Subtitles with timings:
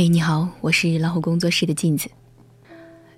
[0.00, 2.08] 嘿，你好，我是老虎工作室的镜子。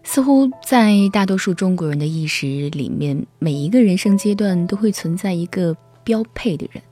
[0.02, 6.82] 似乎在大多数中国人的意识里面，每一个人生阶段都会存在一个标配的人，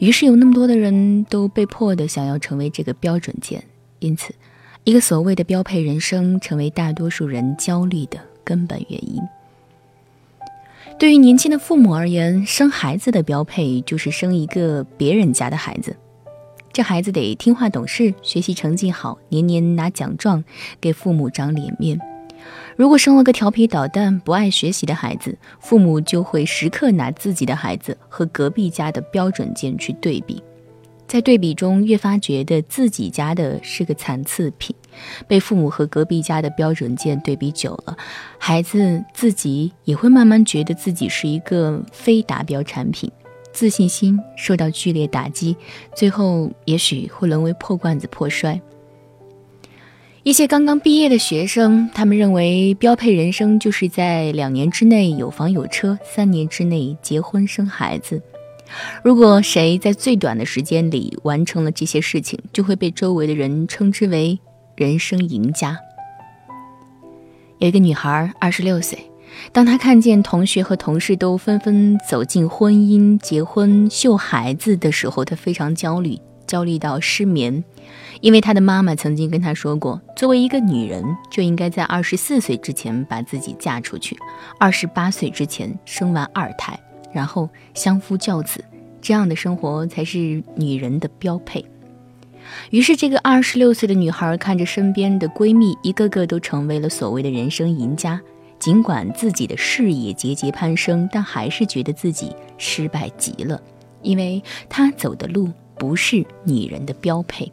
[0.00, 3.62] 于是有那么多的人都被迫的想要成为这个标准件，
[4.00, 4.34] 因此，
[4.82, 9.22] 一个所谓的标配人生成为大多数人焦虑的根本原因。
[10.98, 15.96] 对于年轻的父母而言，生孩子的标配就是生一个别人家的孩子。
[16.72, 20.42] 这孩子得听话懂事，学习成绩好，年年拿奖状，
[20.80, 22.00] 给父母长脸面。
[22.76, 30.42] 如果生了个调皮捣蛋、不爱学习的孩子，父母就会时刻拿自己的孩子和隔壁家的标准件去对比，
[31.06, 34.74] 在对比中越发觉得自己家的是个残次品。
[35.28, 37.96] 被父母和隔壁家的标准件对比久了，
[38.38, 43.10] 孩子自己也会慢慢觉得自己是一个非达标产品。
[43.52, 45.56] 自信心受到剧烈打击，
[45.94, 48.60] 最后也许会沦为破罐子破摔。
[50.24, 58.22] 一些刚刚毕业的学生，他们认为标配人生就是在两年之内有房有车，三年之内结婚生孩子。
[59.02, 64.38] 如果谁在最短的时间里完成了这些事情，就会被周围的人称之为
[64.76, 65.76] 人生赢家。
[67.58, 69.11] 有一个女孩，二十六岁。
[69.52, 77.62] 当他看见同学和同事都纷纷走进婚姻、结婚、秀孩子的时候，他非常焦虑，焦虑到失眠。
[78.20, 84.16] 因为他的妈妈曾经跟他说过，作为一个女人，就应该在二十四岁之前把自己嫁出去，
[84.58, 86.78] 二十八岁之前生完二胎，
[87.12, 88.64] 然后相夫教子，
[89.00, 91.64] 这样的生活才是女人的标配。
[92.70, 98.20] 于是，这个二十六岁的女孩看着身边的闺蜜一个个都成为了所谓的人生赢家。
[98.62, 103.60] 尽管自己的事业节节攀升，但还是觉得自己失败极了，
[104.02, 107.50] 因为他走的路不是女人的标配。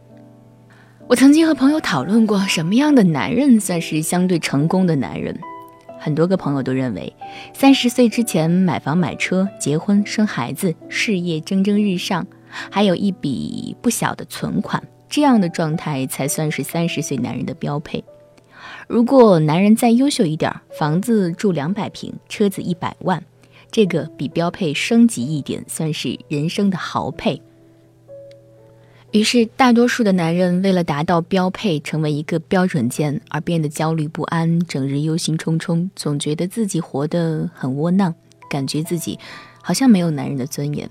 [1.08, 5.36] 我曾经和朋友讨论过，什么样的男人算是相对成功的男人？
[5.98, 7.12] 很多个朋友都认为，
[7.56, 12.28] 三十岁之前买房买车、结婚生孩子、事业蒸蒸日上，
[12.70, 18.04] 还有一笔不小的存款，这样的状态才算是三十岁男人的标配。
[18.88, 23.24] 如果男人再优秀一点，房子住两百平，车子一百万，
[23.72, 27.42] 这个比标配升级一点，算是人生的豪配。
[29.12, 38.14] 于是，大多数的男人为了达到标配，成为一个标准件，而变得焦虑不安，整日忧心忡忡，总觉得自己活得很窝囊，
[38.50, 39.18] 感觉自己
[39.64, 40.88] 好像没有男人的尊严。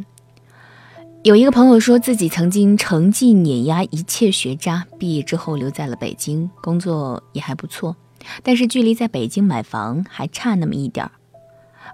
[1.24, 7.94] 有一个朋友说自己曾经成绩碾压一切学渣，毕业之后留在了北京，工作也还不错，
[8.42, 11.12] 但是距离在北京买房还差那么一点儿。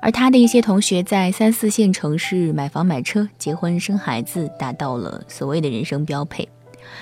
[0.03, 6.47] 而他的一些同学在三四线城市买房买车、结婚生孩子，达到了所谓的人生标配。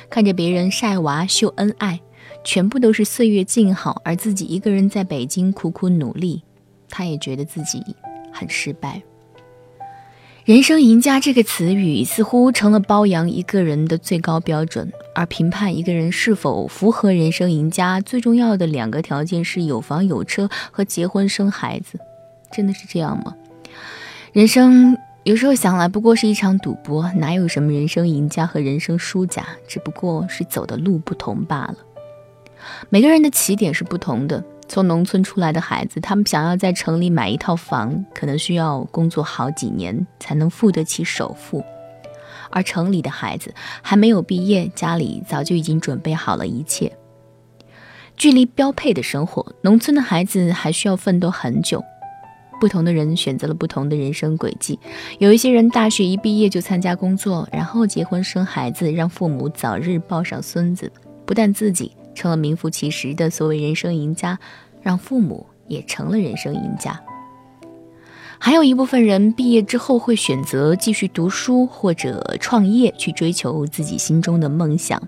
[0.08, 2.00] 看着别人晒娃秀恩爱，
[2.44, 6.44] 全部都是岁月静好，而自己一个人在北京苦苦努力，
[6.88, 7.82] 他也觉得自己
[8.32, 9.02] 很失败。
[10.44, 21.96] 人生赢家这个词语似乎成了包养一个人的最高标准，而评判一个人是否符合人生赢家最重要的两个条件是有房有车和结婚生孩子，
[22.50, 23.36] 真的是这样吗？
[24.32, 31.76] 人生有时候想来不过是一场赌博，哪有什么人生赢家和人生输家，只不过是走的路不同罢了。
[32.90, 34.42] 每个人的起点是不同的。
[34.68, 41.62] 从农村出来的孩子，他们想要在城里买一套房，可能需要工作好几年才能付得起首付；
[42.50, 46.90] 而城里的孩子还没有毕业，家里早就已经准备好了一切。
[48.16, 51.84] 距离标配的生活，农村的孩子还需要奋斗很久。
[52.60, 54.78] 不同的人选择了不同的人生轨迹，
[55.18, 60.92] 有一些人大学一毕业就参加工作，然后结婚生孩子，让父母早日抱上孙子，
[61.26, 61.90] 不但自己。
[62.14, 64.38] 成了名副其实的所谓人生赢家，
[64.80, 67.00] 让父母也成了人生赢家。
[68.38, 75.00] 还有一部分人毕业之后会选择继续读书或者创业，去追求自己心中的梦想，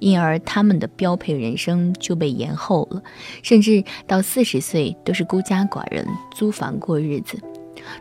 [0.00, 3.00] 因而他们的标配人生就被延后了，
[3.44, 6.04] 甚至到四十岁都是孤家寡人，
[6.34, 7.38] 租房过日子。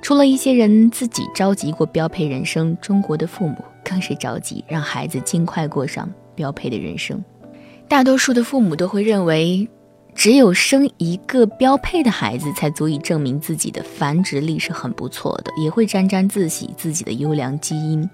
[0.02, 7.24] 除了一些人自己着急过标配人生，中国的父母更是着急让孩子尽快过上标配的人生。
[7.90, 9.68] 大多数的父母都会认为，
[10.14, 18.08] 只有生一个标配的孩子，才足以证明自己的繁殖力是很不错的，也会沾沾自喜自己的优良基因。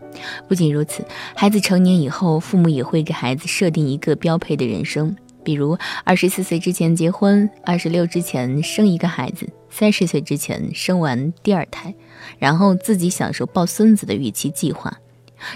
[0.48, 1.06] 不仅如此，
[1.36, 5.14] 孩子成年以后，父母也会给孩子设定一个标配的人生，
[5.44, 11.94] 比如二十四岁之前结婚，二十六之前生一个孩子，三十岁之前生完第二胎，
[12.40, 14.98] 然后自己享受抱孙子的预期计划。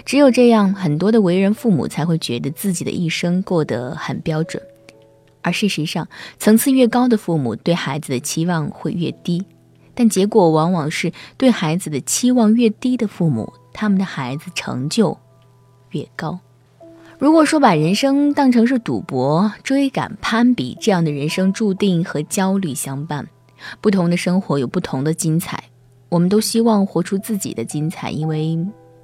[0.04, 4.62] 只有这样，很多的为人父母才会觉得自己的一生过得很标准。
[5.42, 6.06] 而事实上，
[6.38, 9.42] 层次越高的父母对孩子的期望会越低，
[9.94, 15.16] 但结果往往是对孩子的期望越低的父母，他们的孩子成就
[15.90, 16.38] 越高。
[17.18, 23.26] 如果说把人生当成是赌博、追赶、攀比，这样的人生注定和焦虑相伴。
[23.80, 25.64] 不同的生活有不同的精彩，
[26.08, 28.58] 我们都希望活出自己的精彩，因为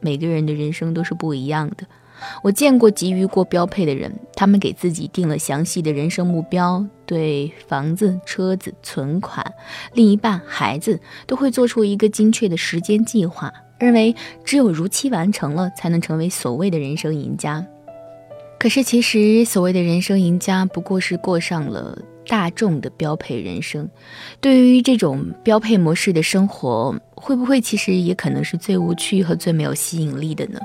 [0.06, 1.84] 每个人的人生都是不一样的。
[2.44, 9.52] 我见过急于过标配的人，他们给自己定了详细的人生目标，对房子、车子、存款、
[9.94, 14.14] 另一半、孩子都会做出一个精确的时间计划，认为
[14.44, 17.66] 只有如期完成了，才能成为所谓的人生赢家。
[18.58, 23.88] 可是，其实所谓的人生赢家，不过是过上了大众的标配人生。
[24.40, 30.60] 对于这种标配模式的生活，会不会其实也可能是最无趣和最没有吸引力的呢？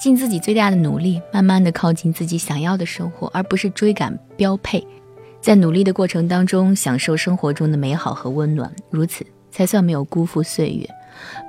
[0.00, 4.84] 尽自己最大的努力，慢慢的靠近自己想要的生活，而不是追赶标配。
[5.40, 10.88] 在努力的过程当中，享受生活中的美好和温暖，如此才算没有辜负岁月。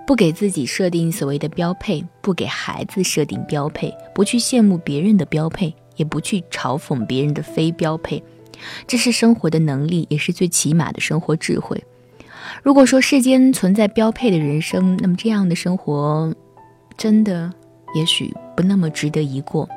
[0.06, 8.24] 不给自己设定所谓的标配，不给孩子设定标配，不去羡慕别人的标配，也不去嘲讽别人的非标配，
[8.86, 11.84] 这是生活的能力，也是最起码的生活智慧。
[12.64, 16.34] 如果说世间存在标配的人生，那么这样的生活，
[16.98, 17.52] 真的。
[17.96, 19.68] 也许不那么值得一过，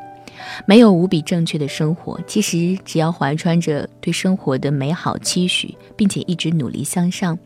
[0.66, 2.20] 没有无比正确的生活。
[2.26, 7.38] 其实只要怀揣着对生活的美好期许，并且一直努力向上，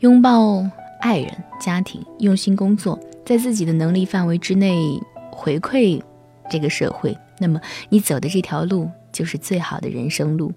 [0.00, 0.64] 拥抱
[1.00, 1.28] 爱人、
[1.60, 4.98] 家庭，用心工作，在自己的能力范围之内
[5.32, 6.00] 回馈
[6.48, 10.52] 这个社会，那么你走的这条路就是最好的人生路。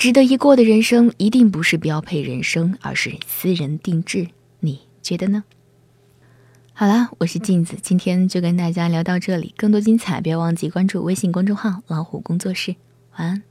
[0.00, 4.28] 值得一过的人生，一定不是标配人生，而是私人定制。
[4.60, 5.44] 你觉得呢？
[6.72, 9.52] 好了，我是镜子，今天就跟大家聊到这里。
[9.58, 12.76] 更多精彩，不要忘记关注微信公众号“老虎工作室”。
[13.18, 13.42] 晚安。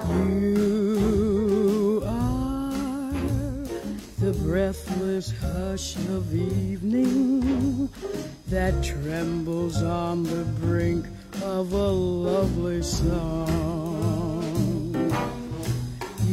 [0.10, 3.12] You are
[4.20, 7.90] the breathless hush of evening
[8.50, 11.06] that trembles on the brink
[11.44, 13.95] of a lovely song.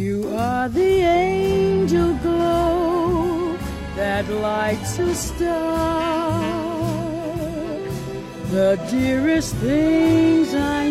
[0.03, 3.57] You are the angel glow
[3.95, 6.43] that lights a star.
[8.51, 10.82] The dearest things I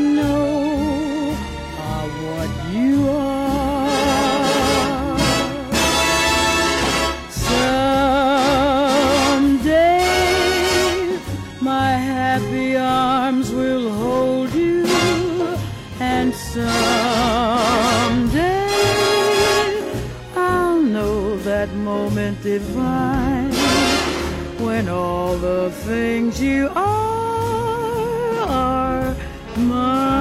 [21.67, 23.53] that moment divine
[24.65, 29.15] when all the things you are are
[29.57, 30.20] mine.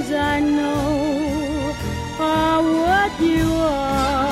[0.00, 1.74] things I know
[2.18, 4.30] are what you are.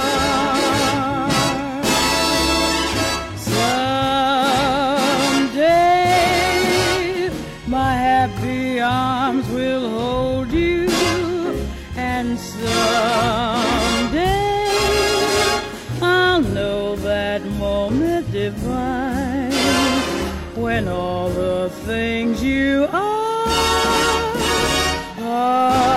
[3.29, 3.81] Someday
[7.67, 10.89] my happy arms will hold you,
[11.97, 12.69] and someday
[16.01, 19.53] I'll know that moment divine
[20.55, 23.18] when all the things you are
[25.49, 25.88] love.